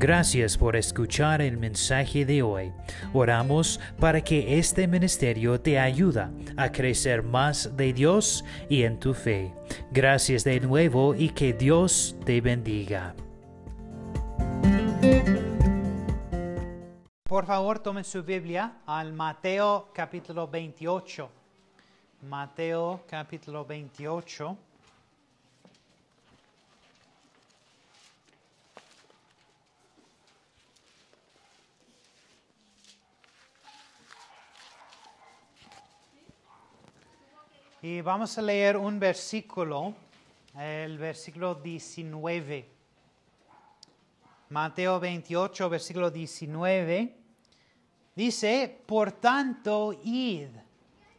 [0.00, 2.72] Gracias por escuchar el mensaje de hoy.
[3.12, 6.26] Oramos para que este ministerio te ayude
[6.56, 9.54] a crecer más de Dios y en tu fe.
[9.90, 13.14] Gracias de nuevo y que Dios te bendiga.
[17.24, 21.28] Por favor, tomen su Biblia al Mateo capítulo 28.
[22.22, 24.56] Mateo capítulo 28.
[37.82, 39.94] Y vamos a leer un versículo,
[40.54, 42.68] el versículo 19.
[44.50, 47.16] Mateo 28, versículo 19.
[48.14, 50.48] Dice, por tanto, id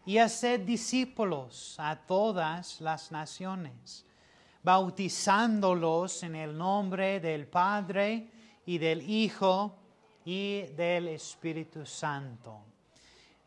[0.05, 4.05] y haced discípulos a todas las naciones,
[4.61, 8.27] bautizándolos en el nombre del Padre
[8.67, 9.79] y del Hijo
[10.25, 12.59] y del Espíritu Santo.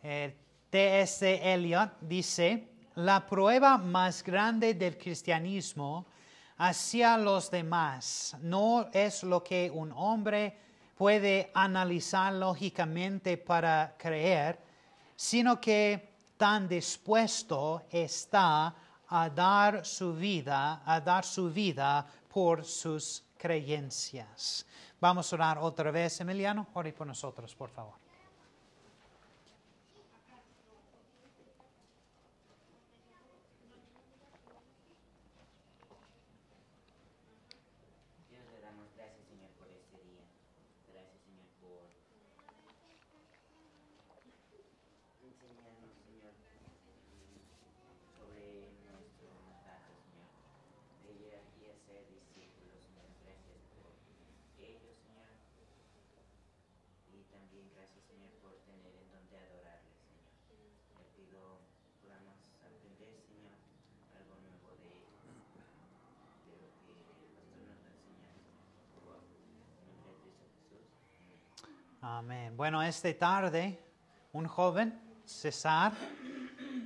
[0.02, 1.52] T.S.
[1.54, 6.06] Eliot dice, la prueba más grande del cristianismo
[6.58, 10.56] hacia los demás no es lo que un hombre
[10.96, 14.58] puede analizar lógicamente para creer,
[15.16, 18.74] sino que tan dispuesto está
[19.08, 24.66] a dar su vida, a dar su vida por sus creencias.
[25.00, 26.68] Vamos a orar otra vez, Emiliano.
[26.74, 28.04] Ore por nosotros, por favor.
[38.30, 40.24] Dios le damos gracias, Señor, por este día.
[40.88, 41.84] Gracias, Señor, por
[45.84, 46.32] enseñarnos, Señor,
[48.16, 50.32] sobre nuestro mandato, Señor,
[51.04, 53.04] de ir y hacer discípulos, Señor.
[53.20, 53.92] Gracias por
[54.64, 55.28] ellos, Señor.
[57.74, 60.26] Gracias, Señor, por tener en donde adorarle, Señor.
[60.98, 61.60] Le pido
[62.02, 63.54] podamos aprender, Señor,
[64.18, 64.90] algo nuevo de
[66.50, 69.22] de lo que el pastor nos va a enseñar, Señor.
[69.78, 70.82] En nombre de Jesús.
[72.02, 72.56] Amén.
[72.56, 73.78] Bueno, esta tarde,
[74.32, 75.92] un joven, César,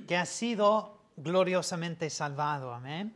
[0.07, 3.13] que ha sido gloriosamente salvado, amén,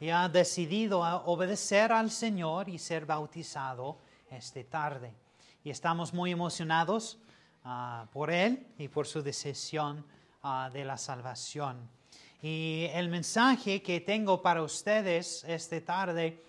[0.00, 3.98] y ha decidido obedecer al Señor y ser bautizado
[4.30, 5.25] esta tarde.
[5.66, 7.18] Y estamos muy emocionados
[7.64, 10.06] ah, por él y por su decisión
[10.44, 11.90] ah, de la salvación.
[12.40, 16.40] Y el mensaje que tengo para ustedes esta tarde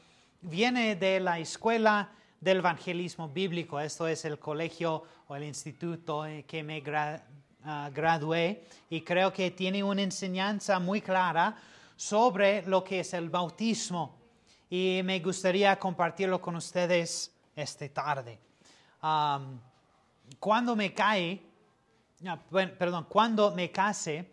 [0.42, 3.80] viene de la escuela del evangelismo bíblico.
[3.80, 7.20] Esto es el colegio o el instituto que me gra-
[7.64, 11.58] ah, gradué y creo que tiene una enseñanza muy clara
[11.96, 14.16] sobre lo que es el bautismo
[14.70, 18.46] y me gustaría compartirlo con ustedes esta tarde.
[19.02, 21.42] Cuando me cae,
[22.50, 24.32] bueno, perdón, cuando me case,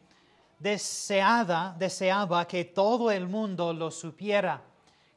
[0.58, 4.62] deseada, deseaba que todo el mundo lo supiera.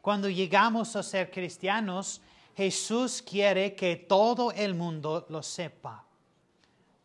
[0.02, 2.22] Cuando llegamos a ser cristianos,
[2.56, 6.04] Jesús quiere que todo el mundo lo sepa.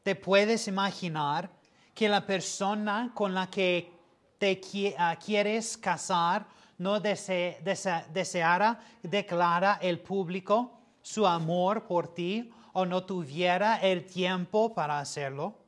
[0.03, 1.50] ¿Te puedes imaginar
[1.94, 3.92] que la persona con la que
[4.38, 4.60] te
[4.98, 6.47] ah, quieres casar
[6.78, 14.06] no dese- dese- deseara declarar el público su amor por ti o no tuviera el
[14.06, 15.58] tiempo para hacerlo?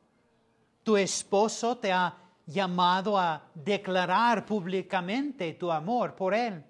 [0.83, 6.65] Tu esposo te ha llamado a declarar públicamente tu amor por él.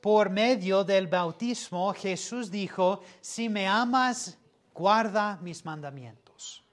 [0.00, 4.36] Por medio del bautismo, Jesús dijo, si me amas,
[4.74, 6.64] guarda mis mandamientos.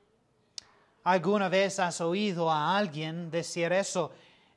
[1.03, 4.11] ¿Alguna vez has oído a alguien decir eso?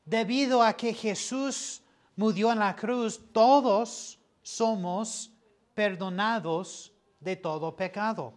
[0.04, 1.82] Debido a que Jesús
[2.16, 5.31] murió en la cruz, todos somos
[5.74, 8.34] perdonados de todo pecado.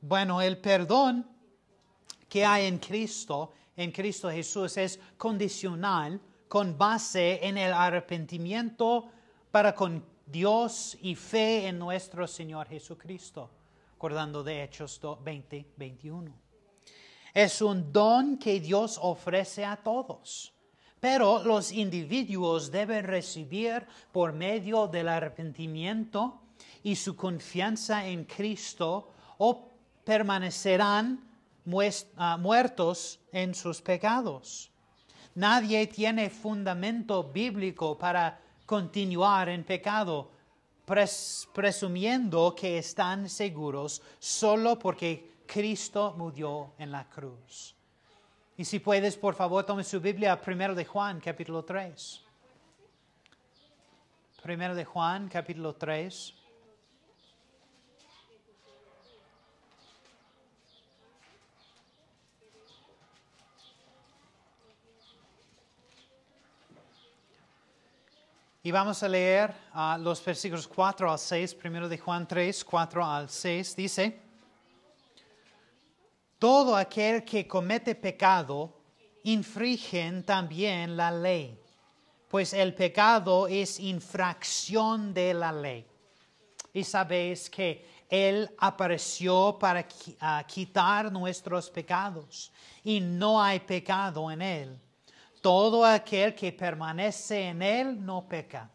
[0.00, 1.26] Bueno, el perdón
[2.28, 9.08] que hay en Cristo, en Cristo Jesús, es condicional con base en el arrepentimiento
[9.50, 13.50] para con Dios y fe en nuestro Señor Jesucristo,
[13.94, 16.32] acordando de Hechos 20, 21.
[17.34, 20.52] Es un don que Dios ofrece a todos,
[21.00, 26.40] pero los individuos deben recibir por medio del arrepentimiento
[26.82, 29.68] y su confianza en Cristo o
[30.04, 31.20] permanecerán
[32.16, 34.70] ah, muertos en sus pecados.
[35.34, 40.30] Nadie tiene fundamento bíblico para continuar en pecado,
[40.86, 47.74] pres- presumiendo que están seguros solo porque Cristo murió en la cruz.
[48.60, 52.20] Y si puedes, por favor, tome su Biblia a 1 de Juan, capítulo 3.
[54.44, 56.34] 1 de Juan, capítulo 3.
[68.62, 73.06] Y vamos a leer uh, los versículos 4 al 6, primero de Juan 3, 4
[73.06, 74.29] al 6, dice,
[76.40, 78.72] todo aquel que comete pecado
[79.24, 81.60] infringen también la ley,
[82.28, 85.86] pues el pecado es infracción de la ley.
[86.72, 89.86] Y sabéis que Él apareció para
[90.20, 92.50] ah, quitar nuestros pecados
[92.84, 94.80] y no hay pecado en Él.
[95.42, 98.70] Todo aquel que permanece en Él no peca.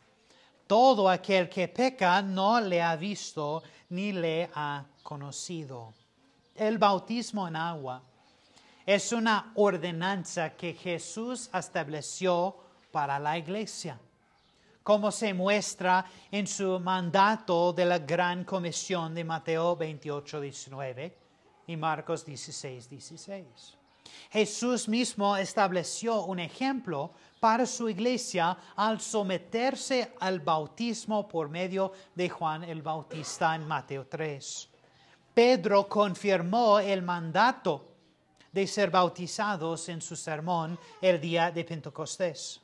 [0.68, 6.05] Todo aquel que peca no le ha visto ni le ha conocido.
[6.56, 8.02] El bautismo en agua
[8.86, 12.56] es una ordenanza que Jesús estableció
[12.92, 14.00] para la iglesia,
[14.82, 21.18] como se muestra en su mandato de la gran comisión de Mateo 28, 19
[21.68, 23.78] y Marcos 16, 16.
[24.32, 27.12] Jesús mismo estableció un ejemplo
[27.42, 34.08] para su iglesia al someterse al bautismo por medio de Juan el Bautista en Mateo
[34.08, 34.70] 3.
[35.36, 37.92] Pedro confirmó el mandato
[38.54, 42.62] de ser bautizados en su sermón el día de Pentecostés.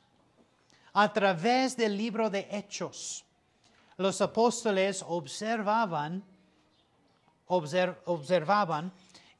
[0.94, 3.26] A través del libro de Hechos,
[3.98, 6.24] los apóstoles observaban,
[7.48, 8.90] obser- observaban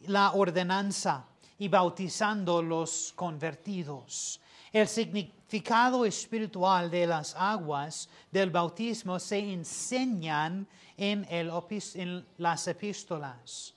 [0.01, 1.25] la ordenanza
[1.59, 4.42] y bautizando los convertidos.
[4.73, 10.67] El significado espiritual de las aguas del bautismo se enseñan
[10.97, 11.27] en,
[12.39, 13.75] las epístolas.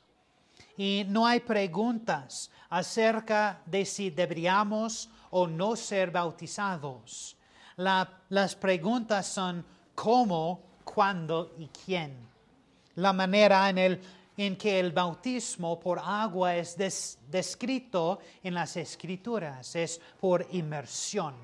[0.78, 7.36] Y no hay preguntas acerca de si deberíamos o no ser bautizados.
[7.78, 12.16] La- las preguntas son cómo, cuándo y quién.
[12.96, 14.02] La manera en, el-
[14.38, 21.36] en que el bautismo por agua es des- descrito en las escrituras es por inmersión,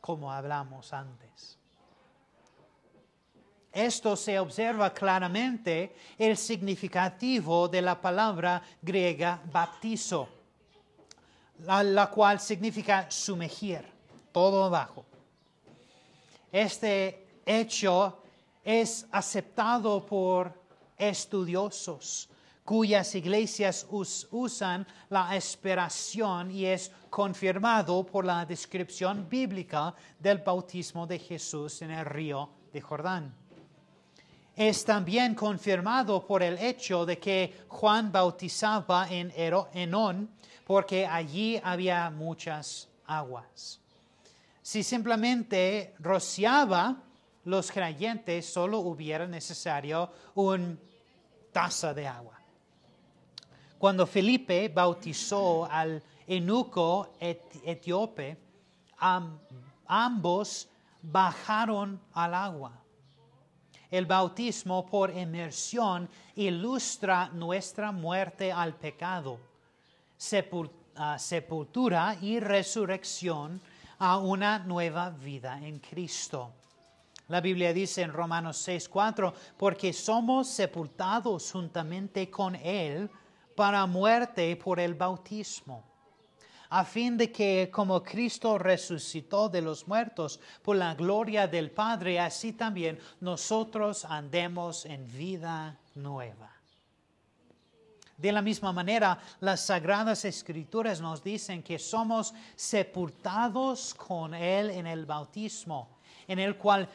[0.00, 1.58] como hablamos antes.
[3.72, 10.28] Esto se observa claramente el significativo de la palabra griega baptizo,
[11.64, 13.84] la, la cual significa sumergir,
[14.32, 15.04] todo abajo.
[16.50, 18.22] Este hecho
[18.64, 20.52] es aceptado por
[20.98, 22.28] estudiosos
[22.64, 31.06] cuyas iglesias us- usan la esperación y es confirmado por la descripción bíblica del bautismo
[31.06, 33.34] de Jesús en el río de Jordán
[34.58, 39.32] es también confirmado por el hecho de que Juan bautizaba en
[39.72, 40.28] Enón
[40.66, 43.78] porque allí había muchas aguas.
[44.60, 46.96] Si simplemente rociaba
[47.44, 50.76] los creyentes, solo hubiera necesario una
[51.94, 52.38] de agua.
[53.78, 58.36] Cuando Felipe bautizó al eunuco et- etíope,
[58.98, 59.38] am-
[59.86, 60.68] ambos
[61.02, 62.72] bajaron al agua.
[63.90, 69.38] El bautismo por inmersión ilustra nuestra muerte al pecado,
[70.96, 73.60] ah, sepultura y resurrección
[73.98, 76.52] a una nueva vida en Cristo.
[77.28, 83.10] La Biblia dice en Romanos 6:4, porque somos sepultados juntamente con Él
[83.54, 85.88] para muerte por el bautismo
[86.70, 92.20] a fin de que como Cristo resucitó de los muertos por la gloria del Padre,
[92.20, 96.52] así también nosotros andemos en vida nueva.
[98.16, 104.88] De la misma manera, las sagradas escrituras nos dicen que somos sepultados con Él en
[104.88, 105.97] el bautismo,
[106.28, 106.88] en el cual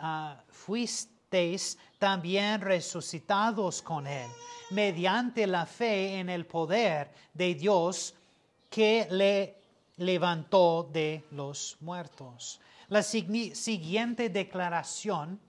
[0.00, 4.28] ah, fuisteis también resucitados con Él,
[4.70, 8.14] mediante la fe en el poder de Dios
[8.68, 9.56] que le
[9.98, 12.60] levantó de los muertos.
[12.88, 15.40] La siguiente declaración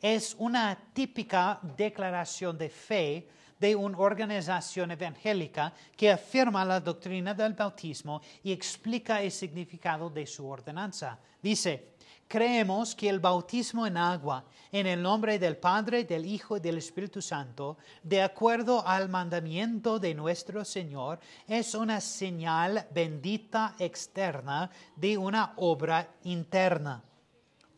[0.00, 7.54] es una típica declaración de fe de una organización evangélica que afirma la doctrina del
[7.54, 11.16] bautismo y explica el significado de su ordenanza.
[11.40, 11.91] Dice,
[12.28, 16.78] creemos que el bautismo en agua, en el nombre del Padre, del Hijo y del
[16.78, 25.18] Espíritu Santo, de acuerdo al mandamiento de nuestro Señor, es una señal bendita externa de
[25.18, 27.02] una obra interna.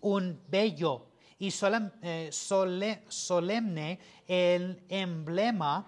[0.03, 1.07] Un bello
[1.39, 3.99] y eh, sole- solemne
[4.29, 5.85] el emblema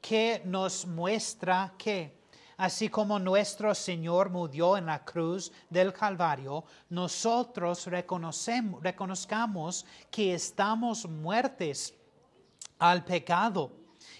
[0.00, 2.17] que nos muestra que,
[2.58, 11.94] así como nuestro Señor murió en la cruz del Calvario, nosotros reconozcamos que estamos muertes
[12.80, 13.70] al pecado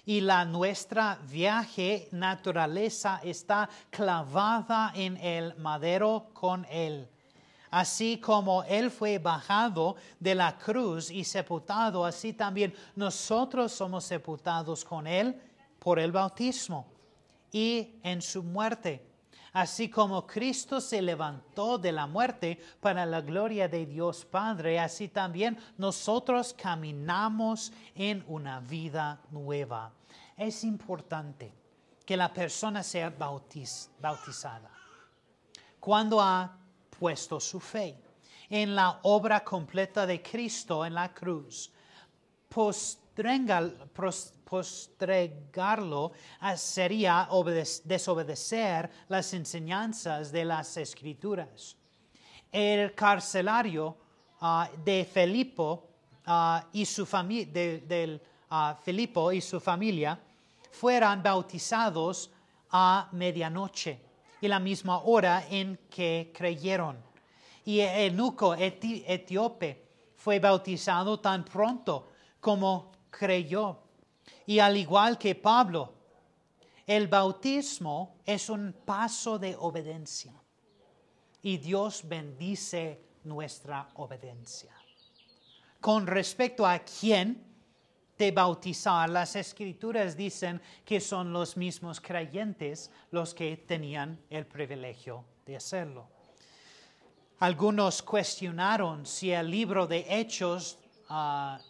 [0.06, 7.08] y la nuestra viaje naturaleza está clavada en el madero con él.
[7.70, 14.86] Así como Él fue bajado de la cruz y sepultado, así también nosotros somos sepultados
[14.86, 15.38] con Él
[15.78, 16.97] por el bautismo
[17.52, 19.04] y en su muerte.
[19.52, 25.08] Así como Cristo se levantó de la muerte para la gloria de Dios Padre, así
[25.08, 29.92] también nosotros caminamos en una vida nueva.
[30.36, 31.52] Es importante
[32.04, 34.70] que la persona sea bautiz- bautizada
[35.80, 36.56] cuando ha
[36.98, 37.98] puesto su fe
[38.48, 41.70] en la obra completa de Cristo en la cruz.
[44.48, 51.76] Postregarlo ah, sería obede- desobedecer las enseñanzas de las escrituras.
[52.50, 53.96] El carcelario
[54.40, 55.88] ah, de Filipo
[56.26, 60.18] ah, y su familia ah, Filipo y su familia
[60.70, 62.30] fueran bautizados
[62.70, 64.00] a medianoche
[64.40, 66.96] y la misma hora en que creyeron.
[67.64, 69.84] Y el eunuco eti- etíope
[70.16, 72.08] fue bautizado tan pronto
[72.40, 73.87] como creyó.
[74.46, 75.94] Y al igual que Pablo,
[76.86, 80.32] el bautismo es un paso de obediencia.
[81.42, 84.72] Y Dios bendice nuestra obediencia.
[85.80, 87.44] Con respecto a quién
[88.16, 95.24] de bautizar, las escrituras dicen que son los mismos creyentes los que tenían el privilegio
[95.46, 96.08] de hacerlo.
[97.40, 101.60] Algunos cuestionaron si el libro de Hechos ah,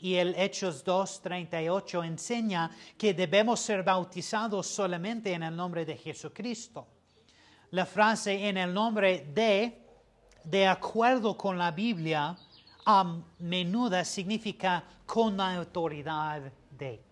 [0.00, 6.86] y el Hechos 2.38 enseña que debemos ser bautizados solamente en el nombre de Jesucristo.
[7.70, 9.78] La frase en el nombre de,
[10.44, 12.36] de acuerdo con la Biblia,
[12.86, 17.02] a menudo significa con la autoridad de.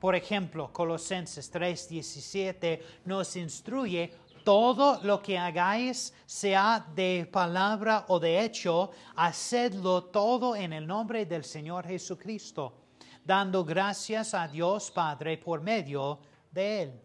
[0.00, 4.12] Por ejemplo, Colosenses 3:17 nos instruye,
[4.44, 11.26] todo lo que hagáis, sea de palabra o de hecho, hacedlo todo en el nombre
[11.26, 12.74] del Señor Jesucristo,
[13.24, 16.20] dando gracias a Dios Padre por medio
[16.52, 17.00] de Él.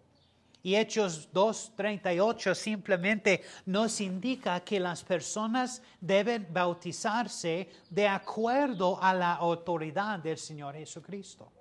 [0.62, 9.36] Y Hechos 2.38 simplemente nos indica que las personas deben bautizarse de acuerdo a la
[9.36, 11.53] autoridad del Señor Jesucristo.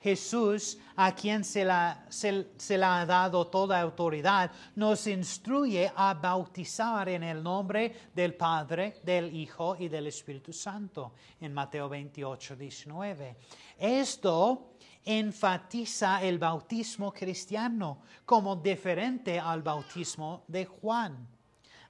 [0.00, 2.46] Jesús, a quien se, la, se,
[2.82, 9.76] ha dado toda autoridad, nos instruye a bautizar en el nombre del Padre, del Hijo
[9.78, 13.36] y del Espíritu Santo, en Mateo 28, 19.
[13.78, 14.72] Esto
[15.04, 21.28] enfatiza el bautismo cristiano como diferente al bautismo de Juan.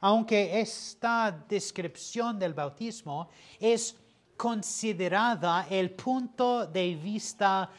[0.01, 3.97] Aunque esta descripción del bautismo es
[4.41, 7.71] considerada el punto de vista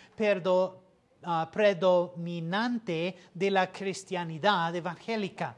[1.24, 5.58] ah, predominante de la cristianidad evangélica.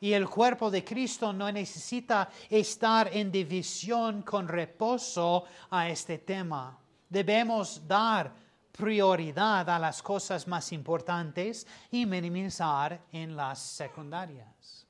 [0.00, 6.76] Y el cuerpo de Cristo no necesita estar en división con reposo a este tema.
[7.08, 8.34] Debemos dar
[8.72, 14.84] prioridad a las cosas más importantes y minimizar en las secundarias.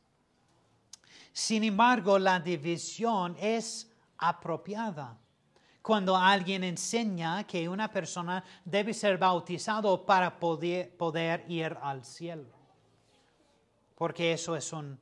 [1.30, 5.16] Sin embargo, la división es apropiada.
[5.80, 12.52] Cuando alguien enseña que una persona debe ser bautizado para poder, poder ir al cielo.
[13.94, 14.98] Porque eso es un,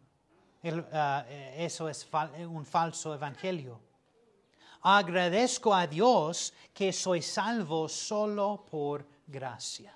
[0.92, 3.80] ah, eh, eso es fal- un falso evangelio.
[4.82, 9.92] Agradezco a Dios que soy salvo solo por gracia.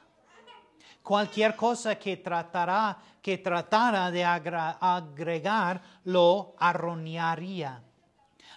[1.02, 7.82] Cualquier cosa que tratará, que tratara de agregar lo arruinaría.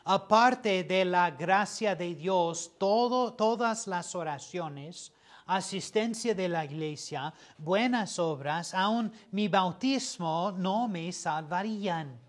[0.05, 5.13] Aparte de la gracia de Dios, todo, todas las oraciones,
[5.45, 12.19] asistencia de la iglesia, buenas obras, aun mi bautismo no me salvarían.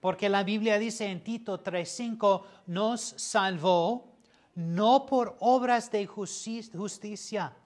[0.00, 4.12] Porque la Biblia dice en Tito 3:5, nos salvó
[4.56, 7.56] no por obras de justi- justicia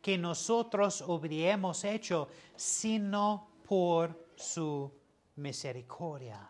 [0.00, 4.90] que nosotros hubiéramos hecho, sino por su
[5.36, 6.48] misericordia.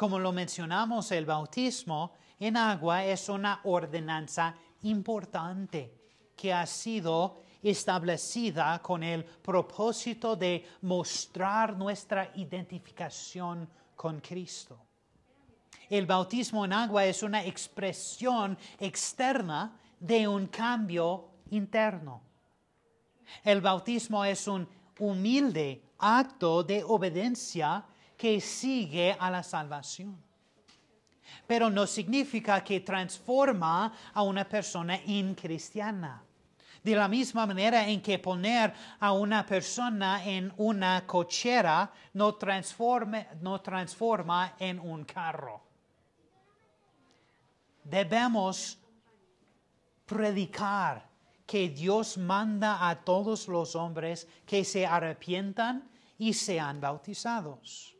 [0.00, 5.94] Como lo mencionamos, el bautismo en agua es una ordenanza importante
[6.34, 14.86] que ha sido establecida con el propósito de mostrar nuestra identificación con Cristo.
[15.90, 22.22] El bautismo en agua es una expresión externa de un cambio interno.
[23.44, 24.66] El bautismo es un
[24.98, 27.84] humilde acto de obediencia
[28.20, 30.22] que sigue a la salvación.
[31.46, 36.22] Pero no significa que transforma a una persona incristiana.
[36.84, 43.26] De la misma manera en que poner a una persona en una cochera no, transforme-
[43.40, 45.62] no transforma en un carro.
[47.84, 48.78] Debemos
[50.04, 51.08] predicar
[51.46, 57.96] que Dios manda a todos los hombres que se arrepientan y sean bautizados.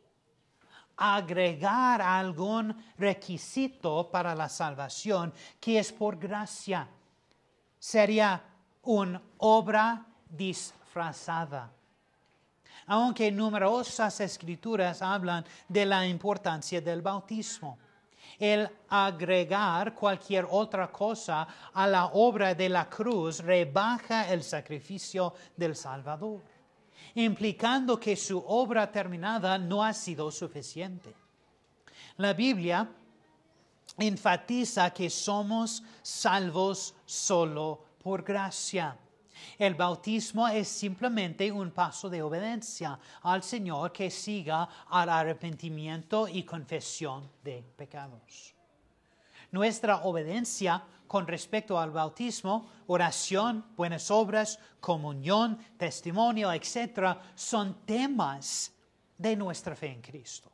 [1.03, 6.87] Agregar algún requisito para la salvación que es por gracia
[7.79, 8.39] sería
[8.83, 11.71] una obra disfrazada.
[12.85, 17.79] Aunque numerosas escrituras hablan de la importancia del bautismo
[18.41, 25.75] el agregar cualquier otra cosa a la obra de la cruz rebaja el sacrificio del
[25.75, 26.41] Salvador,
[27.15, 31.13] implicando que su obra terminada no ha sido suficiente.
[32.17, 32.89] La Biblia
[33.97, 38.97] enfatiza que somos salvos solo por gracia.
[39.57, 46.43] El bautismo es simplemente un paso de obediencia al Señor que siga al arrepentimiento y
[46.43, 48.53] confesión de pecados.
[49.51, 58.71] Nuestra obediencia con respecto al bautismo, oración, buenas obras, comunión, testimonio, etc., son temas
[59.17, 60.49] de nuestra fe en Cristo.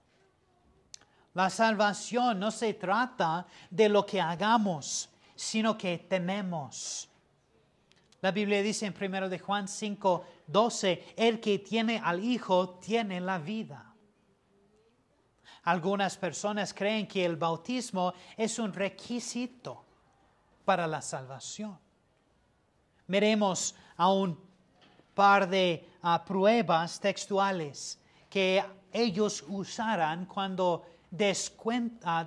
[1.35, 7.07] La salvación no se trata de lo que hagamos, sino que tememos.
[8.21, 13.21] La Biblia dice en 1 de Juan 5, 12, el que tiene al Hijo tiene
[13.21, 13.93] la vida.
[15.65, 19.83] Algunas personas creen que el bautismo es un requisito
[20.67, 21.79] para la salvación.
[23.07, 24.37] Miremos a un
[25.15, 27.97] par de ah, pruebas textuales
[28.29, 32.25] que ellos usarán cuando descuen- ah,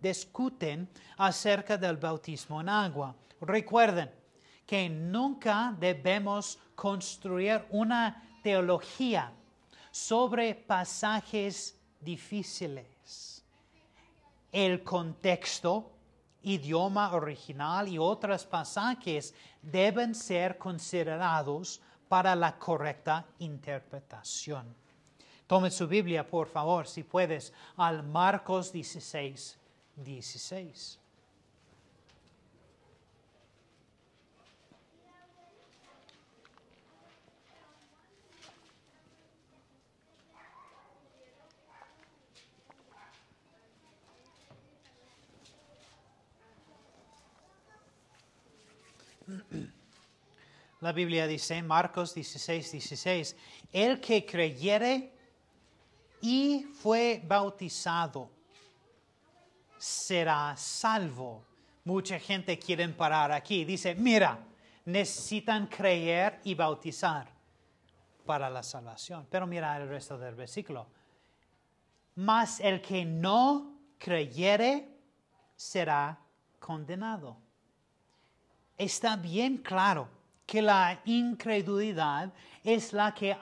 [0.00, 3.14] discuten acerca del bautismo en agua.
[3.42, 4.10] Recuerden
[4.64, 9.30] que nunca debemos construir una teología
[9.90, 13.44] sobre pasajes difíciles.
[14.50, 15.92] El contexto,
[16.46, 24.72] idioma original y otros pasajes deben ser considerados para la correcta interpretación.
[25.48, 29.58] Tome su Biblia, por favor, si puedes, al Marcos 16,
[29.96, 31.00] 16.
[50.86, 53.36] La Biblia dice, Marcos 16, 16,
[53.72, 55.12] el que creyere
[56.20, 58.30] y fue bautizado
[59.76, 61.42] será salvo.
[61.82, 63.64] Mucha gente quiere parar aquí.
[63.64, 64.38] Dice, mira,
[64.84, 67.26] necesitan creer y bautizar
[68.24, 69.26] para la salvación.
[69.28, 70.86] Pero mira el resto del versículo.
[72.14, 74.88] Mas el que no creyere
[75.56, 76.16] será
[76.60, 77.38] condenado.
[78.78, 80.14] Está bien claro
[80.46, 82.32] que la incredulidad
[82.62, 83.36] es la que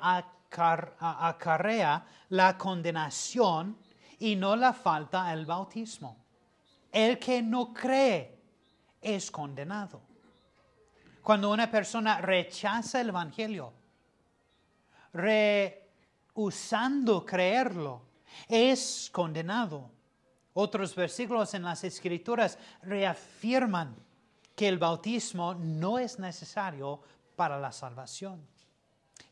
[0.99, 3.77] acarrea la condenación
[4.19, 6.17] y no la falta el bautismo.
[6.91, 8.41] El que no cree
[9.03, 10.01] es condenado.
[11.23, 13.73] Cuando una persona rechaza el Evangelio,
[16.33, 18.03] rehusando creerlo,
[18.49, 19.91] es condenado.
[20.55, 23.97] Otros versículos en las Escrituras reafirman
[24.55, 27.01] que el bautismo no es necesario
[27.37, 28.47] para la salvación.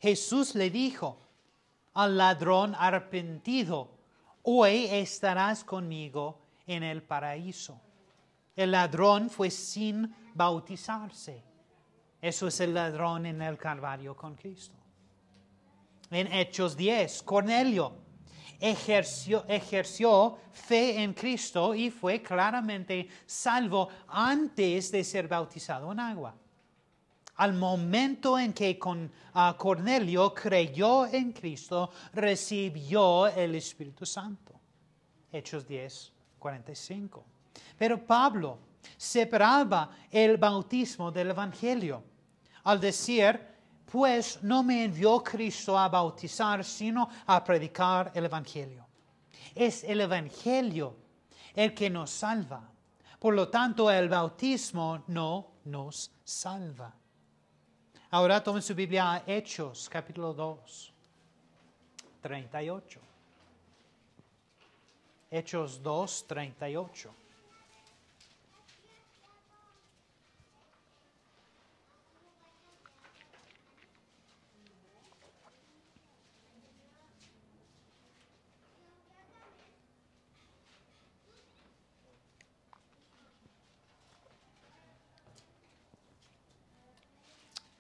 [0.00, 1.18] Jesús le dijo
[1.94, 3.90] al ladrón arrepentido,
[4.42, 7.80] hoy estarás conmigo en el paraíso.
[8.56, 11.42] El ladrón fue sin bautizarse.
[12.20, 14.76] Eso es el ladrón en el Calvario con Cristo.
[16.10, 18.01] En Hechos 10, Cornelio
[18.62, 26.34] ejerció, ejerció fe en Cristo y fue claramente salvo antes de ser bautizado en agua.
[27.36, 34.52] Al momento en que con, ah, Cornelio creyó en Cristo, recibió el Espíritu Santo.
[35.32, 37.24] Hechos 10, 45.
[37.76, 38.58] Pero Pablo
[38.96, 42.04] separaba el bautismo del Evangelio
[42.64, 43.40] al decir,
[43.92, 48.86] pues no me envió Cristo a bautizar, sino a predicar el Evangelio.
[49.54, 50.96] Es el Evangelio
[51.54, 52.66] el que nos salva.
[53.18, 56.90] Por lo tanto, el bautismo no nos salva.
[58.12, 60.92] Ahora tomen su Biblia a Hechos, capítulo 2,
[62.22, 63.00] 38.
[65.30, 67.14] Hechos 2, 38.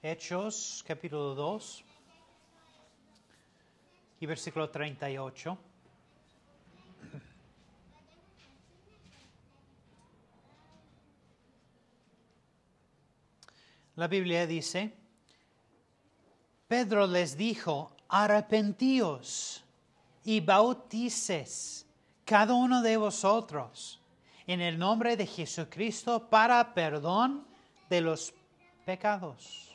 [0.04, 1.84] Hechos capítulo 2
[4.18, 5.56] y versículo 38.
[13.94, 14.92] La Biblia dice,
[16.66, 19.62] Pedro les dijo, arrepentíos
[20.24, 21.86] y bautices
[22.24, 24.00] cada uno de vosotros
[24.48, 27.46] en el nombre de Jesucristo para perdón
[27.88, 28.34] de los
[28.84, 29.71] pecados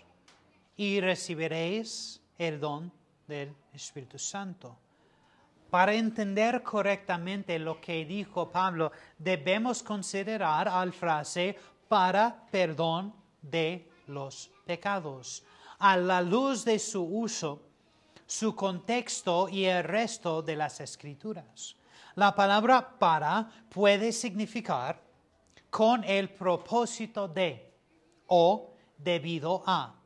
[0.77, 2.91] y recibiréis el don
[3.27, 4.77] del Espíritu Santo.
[5.69, 11.57] Para entender correctamente lo que dijo Pablo, debemos considerar al frase
[11.89, 15.43] para perdón de los pecados.
[15.79, 17.61] A la luz de su uso,
[18.25, 21.75] su contexto y el resto de las escrituras.
[22.15, 25.01] La palabra para puede significar
[25.69, 27.73] con el propósito de
[28.27, 29.96] o debido a.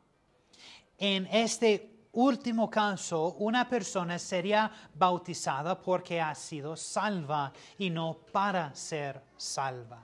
[1.04, 8.72] En este último caso, una persona sería bautizada porque ha sido salva y no para
[8.72, 9.98] ser salva.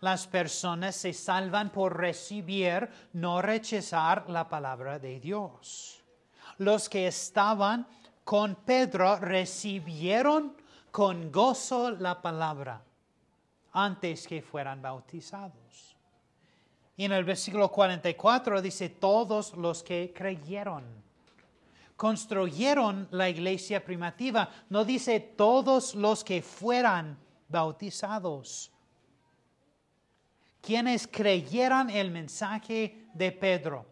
[0.00, 6.02] Las personas se salvan por recibir, no rechazar la palabra de Dios.
[6.58, 7.86] Los que estaban
[8.24, 10.56] con Pedro recibieron
[10.90, 12.82] con gozo la palabra
[13.70, 15.93] antes que fueran bautizados.
[16.96, 20.84] Y en el versículo 44 dice, todos los que creyeron,
[21.96, 24.48] construyeron la iglesia primitiva.
[24.68, 28.70] No dice todos los que fueran bautizados.
[30.60, 33.86] Quienes creyeran el mensaje de Pedro,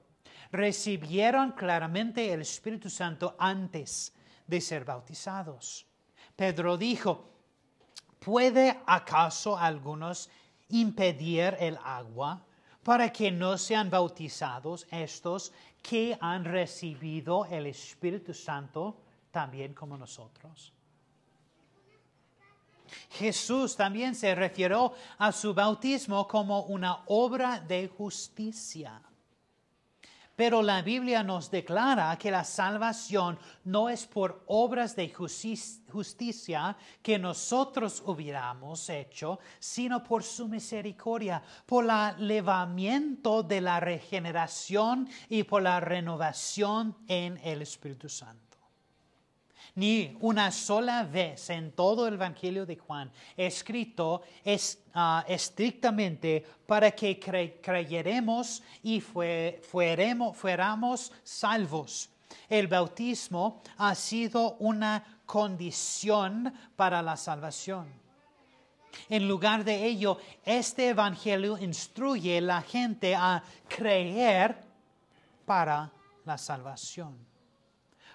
[0.52, 4.14] recibieron claramente el Espíritu Santo antes
[4.46, 5.86] de ser bautizados.
[6.36, 7.30] Pedro dijo,
[8.18, 10.30] ¿puede acaso algunos
[10.68, 12.42] impedir el agua
[12.82, 18.96] para que no sean bautizados estos que han recibido el Espíritu Santo
[19.30, 20.72] también como nosotros?
[23.10, 29.00] Jesús también se refirió a su bautismo como una obra de justicia.
[30.42, 37.16] Pero la Biblia nos declara que la salvación no es por obras de justicia que
[37.16, 45.62] nosotros hubiéramos hecho, sino por su misericordia, por el levamiento de la regeneración y por
[45.62, 48.51] la renovación en el Espíritu Santo
[49.74, 56.90] ni una sola vez en todo el Evangelio de Juan escrito es, ah, estrictamente para
[56.90, 62.10] que creyeremos y fuéramos salvos.
[62.48, 67.86] El bautismo ha sido una condición para la salvación.
[69.08, 74.54] En lugar de ello, este Evangelio instruye a la gente a creer
[75.46, 75.90] para
[76.26, 77.31] la salvación.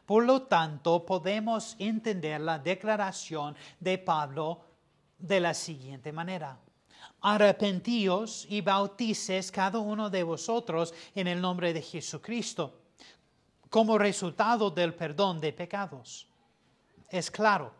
[0.07, 4.61] Por lo tanto, podemos entender la declaración de Pablo
[5.19, 6.57] de la siguiente manera.
[7.19, 12.83] Arrepentíos y bautices cada uno de vosotros en el nombre de Jesucristo,
[13.69, 16.25] como resultado del perdón de pecados.
[17.09, 17.73] Es claro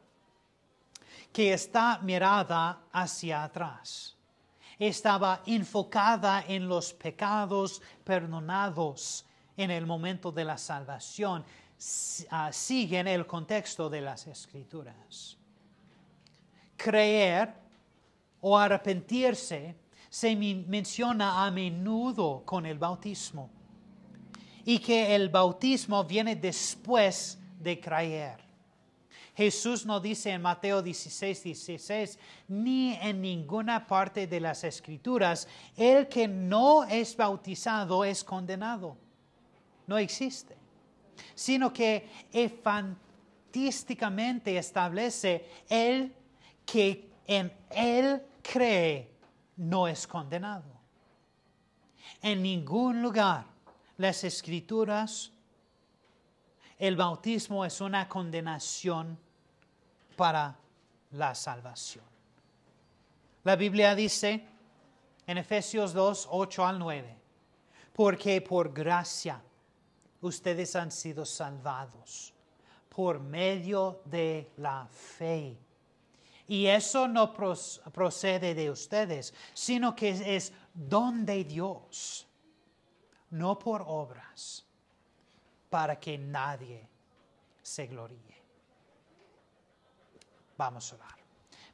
[1.32, 4.18] que esta mirada hacia atrás
[4.78, 11.46] estaba enfocada en los pecados perdonados en el momento de la salvación
[12.32, 15.38] Ah, siguen el contexto de las escrituras.
[16.76, 17.54] Creer
[18.42, 19.76] o arrepentirse
[20.10, 23.52] se menciona a menudo con el bautismo
[24.66, 28.48] y que el bautismo viene después de creer.
[29.36, 36.08] Jesús no dice en Mateo 16, 16, ni en ninguna parte de las escrituras, el
[36.08, 38.98] que no es bautizado es condenado.
[39.86, 40.58] No existe
[41.36, 46.14] sino que infantísticamente establece el
[46.66, 49.10] que en él cree
[49.58, 50.78] no es condenado.
[52.22, 53.46] En ningún lugar
[53.98, 55.32] las escrituras,
[56.78, 59.18] el bautismo es una condenación
[60.16, 60.56] para
[61.12, 62.06] la salvación.
[63.44, 64.46] La Biblia dice
[65.26, 67.18] en Efesios 2, 8 al 9,
[67.94, 69.42] porque por gracia
[70.22, 72.34] ustedes han sido salvados
[72.90, 75.58] por medio de la fe.
[76.48, 82.26] Y eso no procede de ustedes, sino que es don de Dios,
[83.32, 84.66] no por obras,
[85.70, 86.88] para que nadie
[87.62, 88.38] se gloríe.
[90.58, 91.18] Vamos a orar.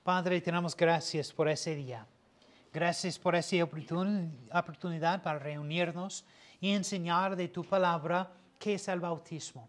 [0.03, 2.06] Padre, tenemos gracias por ese día.
[2.73, 6.25] Gracias por esa oportunidad para reunirnos
[6.63, 9.67] y enseñar de tu palabra qué es el bautismo.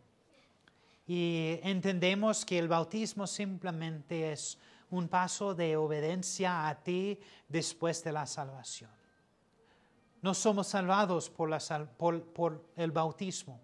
[1.09, 4.57] Y entendemos que el bautismo simplemente es
[4.91, 8.93] un paso de obediencia a ti después de la salvación.
[10.23, 11.59] No somos salvados por, la
[11.99, 13.61] por, el bautismo,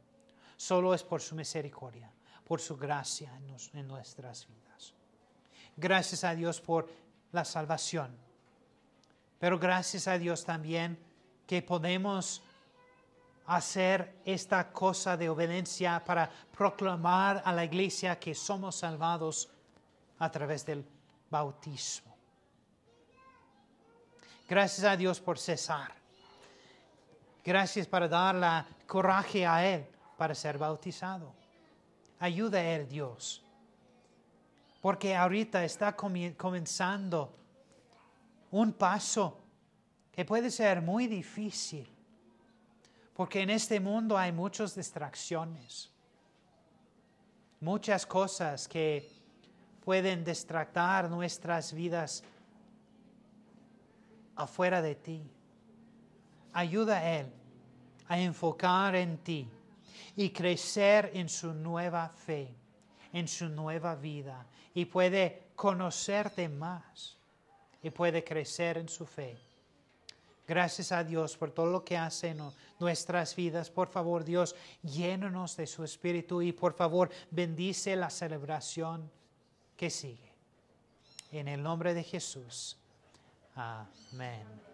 [0.57, 2.11] solo es por su misericordia,
[2.43, 3.33] por su gracia
[3.75, 4.93] en nuestras vidas.
[5.77, 6.89] Gracias a Dios por
[7.31, 8.11] la salvación,
[9.39, 10.99] pero gracias a Dios también
[11.47, 12.43] que podemos
[13.51, 19.49] hacer esta cosa de obediencia para proclamar a la iglesia que somos salvados
[20.21, 20.87] a través del
[21.29, 22.17] bautismo.
[24.49, 25.93] Gracias a Dios por cesar.
[27.45, 29.85] Gracias para dar la coraje a Él
[30.17, 31.33] para ser bautizado.
[32.21, 33.43] Ayuda a Él, Dios.
[34.81, 37.35] Porque ahorita está comenzando
[38.53, 39.41] un paso
[40.13, 42.00] que puede ser muy difícil
[43.21, 45.91] porque en este mundo hay muchas distracciones,
[47.61, 49.13] muchas cosas que
[49.85, 52.25] pueden distractar nuestras vidas
[54.37, 55.23] afuera de ti.
[56.55, 57.27] Ayuda a Él
[58.09, 59.47] a enfocar en ti
[60.17, 62.49] y crecer en su nueva fe,
[63.13, 67.19] en su nueva vida, y puede conocerte más
[67.83, 69.50] y puede crecer en su fe.
[70.51, 72.41] Gracias a Dios por todo lo que hace en
[72.81, 73.71] nuestras vidas.
[73.71, 79.09] Por favor, Dios, llénanos de su Espíritu y por favor, bendice la celebración
[79.77, 80.33] que sigue.
[81.31, 82.77] En el nombre de Jesús.
[83.55, 84.70] Amén.